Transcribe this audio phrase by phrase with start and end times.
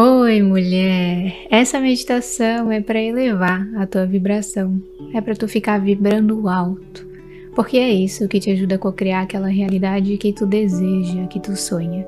[0.00, 1.48] Oi, mulher!
[1.50, 4.80] Essa meditação é para elevar a tua vibração,
[5.12, 7.04] é para tu ficar vibrando alto,
[7.52, 11.56] porque é isso que te ajuda a co-criar aquela realidade que tu deseja, que tu
[11.56, 12.06] sonha.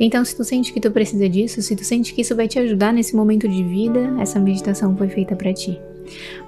[0.00, 2.58] Então, se tu sente que tu precisa disso, se tu sente que isso vai te
[2.58, 5.78] ajudar nesse momento de vida, essa meditação foi feita para ti.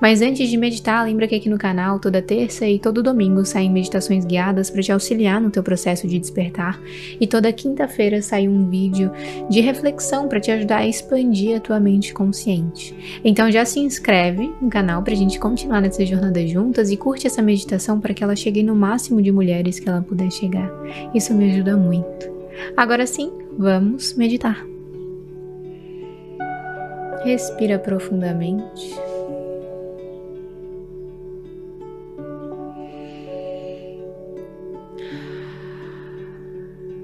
[0.00, 3.70] Mas antes de meditar, lembra que aqui no canal, toda terça e todo domingo saem
[3.70, 6.80] meditações guiadas para te auxiliar no teu processo de despertar,
[7.20, 9.10] e toda quinta-feira sai um vídeo
[9.48, 12.94] de reflexão para te ajudar a expandir a tua mente consciente.
[13.24, 17.26] Então já se inscreve no canal para a gente continuar nessa jornada juntas e curte
[17.26, 20.70] essa meditação para que ela chegue no máximo de mulheres que ela puder chegar.
[21.14, 22.30] Isso me ajuda muito.
[22.76, 24.66] Agora sim, vamos meditar.
[27.24, 29.11] Respira profundamente.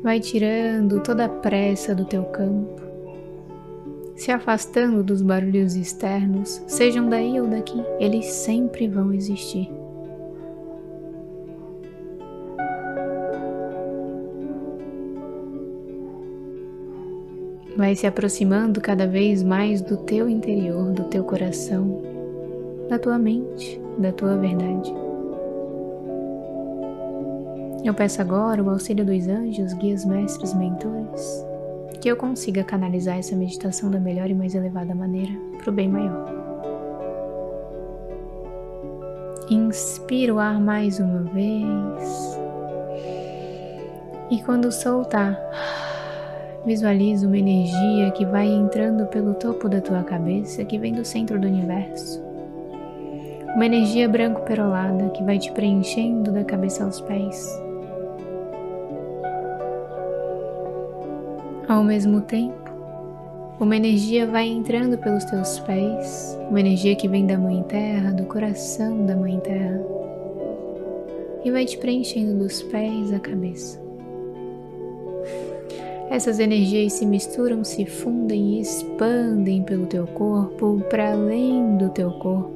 [0.08, 2.80] Vai tirando toda a pressa do teu campo,
[4.16, 9.70] se afastando dos barulhos externos, sejam daí ou daqui, eles sempre vão existir.
[17.76, 22.00] Vai se aproximando cada vez mais do teu interior, do teu coração,
[22.88, 25.07] da tua mente, da tua verdade.
[27.84, 31.46] Eu peço agora o auxílio dos anjos, guias, mestres, mentores,
[32.00, 35.88] que eu consiga canalizar essa meditação da melhor e mais elevada maneira para o bem
[35.88, 36.26] maior.
[39.48, 42.38] Inspira o ar mais uma vez.
[44.30, 45.38] E quando soltar,
[46.66, 51.40] visualiza uma energia que vai entrando pelo topo da tua cabeça, que vem do centro
[51.40, 52.22] do universo.
[53.54, 57.67] Uma energia branco perolada que vai te preenchendo da cabeça aos pés.
[61.68, 62.70] Ao mesmo tempo,
[63.60, 68.24] uma energia vai entrando pelos teus pés, uma energia que vem da Mãe Terra, do
[68.24, 69.78] coração da Mãe Terra,
[71.44, 73.78] e vai te preenchendo dos pés à cabeça.
[76.08, 82.10] Essas energias se misturam, se fundem e expandem pelo teu corpo, para além do teu
[82.12, 82.50] corpo.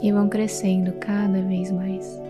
[0.00, 2.27] E vão crescendo cada vez mais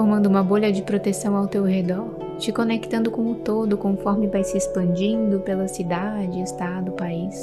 [0.00, 4.42] formando uma bolha de proteção ao teu redor, te conectando com o todo conforme vai
[4.42, 7.38] se expandindo pela cidade, estado, país,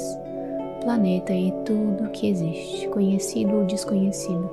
[0.80, 4.50] planeta e tudo que existe, conhecido ou desconhecido.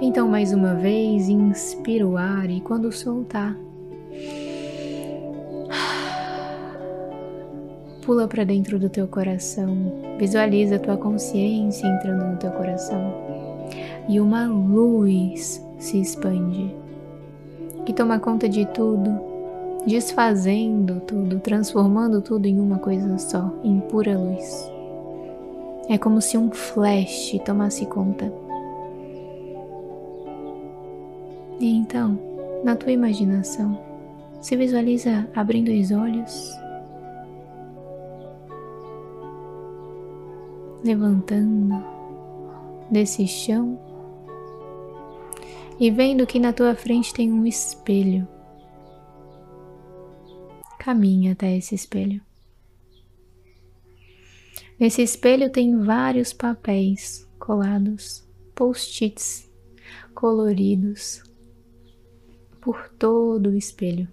[0.00, 3.54] Então, mais uma vez, inspira o ar e quando soltar,
[8.04, 9.76] Pula para dentro do teu coração,
[10.18, 13.14] visualiza a tua consciência entrando no teu coração
[14.08, 16.74] e uma luz se expande
[17.86, 19.20] que toma conta de tudo,
[19.86, 24.70] desfazendo tudo, transformando tudo em uma coisa só, em pura luz.
[25.88, 28.32] É como se um flash tomasse conta.
[31.60, 32.18] E então,
[32.62, 33.78] na tua imaginação,
[34.40, 36.63] se visualiza abrindo os olhos
[40.84, 41.82] levantando
[42.90, 43.80] desse chão
[45.80, 48.28] e vendo que na tua frente tem um espelho.
[50.78, 52.20] Caminha até esse espelho.
[54.78, 58.22] Nesse espelho tem vários papéis colados,
[58.54, 59.50] post-its
[60.14, 61.22] coloridos
[62.60, 64.06] por todo o espelho.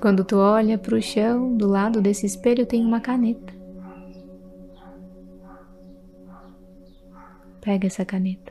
[0.00, 3.57] Quando tu olha para o chão, do lado desse espelho tem uma caneta.
[7.68, 8.50] Pega essa caneta.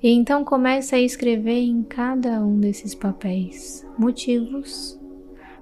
[0.00, 4.96] E então começa a escrever em cada um desses papéis motivos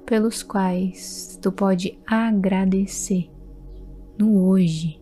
[0.05, 3.31] pelos quais tu pode agradecer
[4.19, 5.01] no hoje.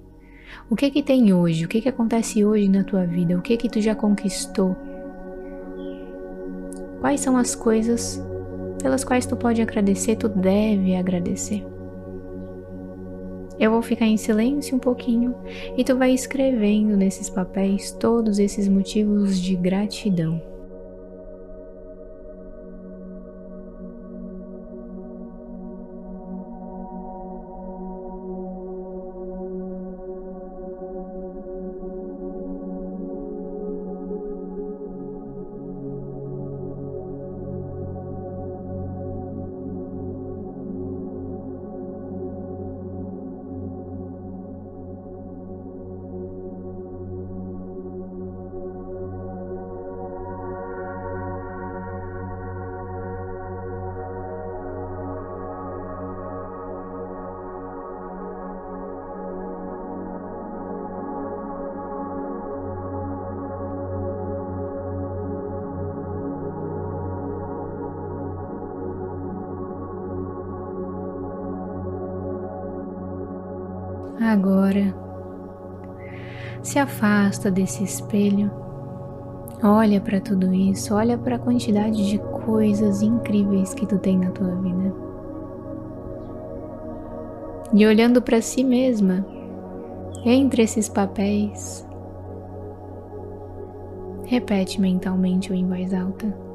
[0.71, 1.65] O que que tem hoje?
[1.65, 3.37] O que que acontece hoje na tua vida?
[3.37, 4.77] O que que tu já conquistou?
[7.01, 8.23] Quais são as coisas
[8.81, 11.67] pelas quais tu pode agradecer, tu deve agradecer?
[13.59, 15.35] Eu vou ficar em silêncio um pouquinho
[15.77, 20.58] e tu vai escrevendo nesses papéis todos esses motivos de gratidão.
[74.21, 74.95] Agora,
[76.61, 78.51] se afasta desse espelho,
[79.63, 84.31] olha para tudo isso, olha para a quantidade de coisas incríveis que tu tem na
[84.31, 84.93] tua vida.
[87.73, 89.25] E olhando para si mesma,
[90.25, 91.87] entre esses papéis,
[94.25, 96.48] repete mentalmente ou em voz alta.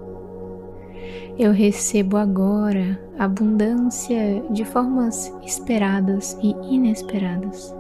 [1.38, 7.74] Eu recebo agora abundância de formas esperadas e inesperadas.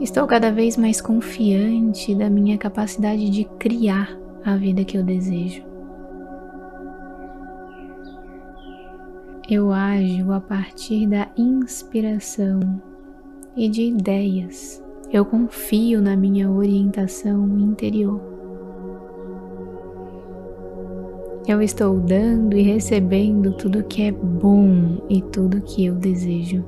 [0.00, 5.62] Estou cada vez mais confiante da minha capacidade de criar a vida que eu desejo.
[9.48, 12.60] Eu ajo a partir da inspiração
[13.56, 14.82] e de ideias.
[15.12, 18.29] Eu confio na minha orientação interior.
[21.50, 26.64] Eu estou dando e recebendo tudo que é bom e tudo que eu desejo.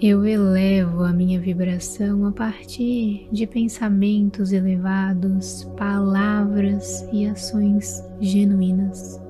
[0.00, 9.20] Eu elevo a minha vibração a partir de pensamentos elevados, palavras e ações genuínas.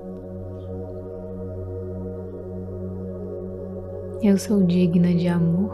[4.23, 5.73] Eu sou digna de amor,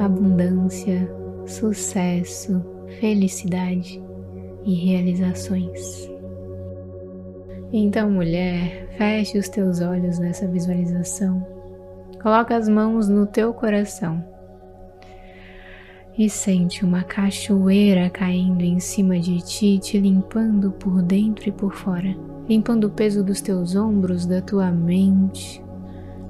[0.00, 1.08] abundância,
[1.46, 2.60] sucesso,
[2.98, 4.09] felicidade
[4.64, 6.10] e realizações.
[7.72, 11.46] Então, mulher, feche os teus olhos nessa visualização.
[12.20, 14.24] Coloca as mãos no teu coração.
[16.18, 21.72] E sente uma cachoeira caindo em cima de ti, te limpando por dentro e por
[21.72, 22.14] fora,
[22.48, 25.64] limpando o peso dos teus ombros, da tua mente,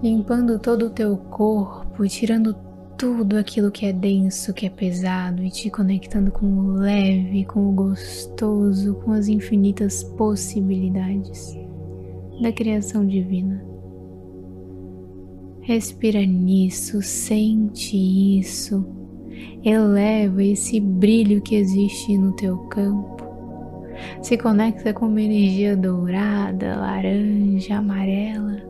[0.02, 2.54] limpando todo o teu corpo, tirando
[3.00, 7.70] tudo aquilo que é denso, que é pesado e te conectando com o leve, com
[7.70, 11.56] o gostoso, com as infinitas possibilidades
[12.42, 13.64] da criação divina.
[15.62, 18.86] Respira nisso, sente isso,
[19.64, 23.24] eleva esse brilho que existe no teu campo.
[24.20, 28.60] Se conecta com uma energia dourada, laranja, amarela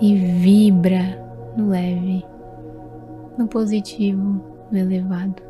[0.00, 1.23] e vibra
[1.56, 2.24] no leve,
[3.38, 4.40] no positivo,
[4.70, 5.42] no elevado.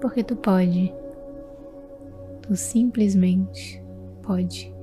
[0.00, 0.92] Porque tu pode,
[2.42, 3.82] tu simplesmente
[4.22, 4.74] pode.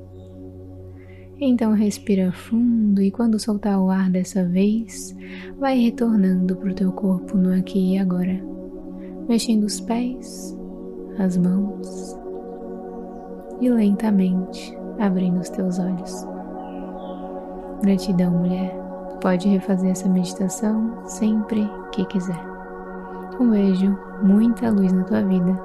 [1.40, 5.16] Então respira fundo e quando soltar o ar dessa vez,
[5.60, 8.40] vai retornando para o teu corpo no aqui e agora,
[9.28, 10.56] mexendo os pés,
[11.18, 12.16] as mãos
[13.60, 16.28] e lentamente abrindo os teus olhos.
[17.82, 18.91] Gratidão, mulher.
[19.22, 22.44] Pode refazer essa meditação sempre que quiser.
[23.40, 25.60] Um beijo, muita luz na tua vida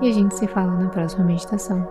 [0.00, 1.86] e a gente se fala na próxima meditação.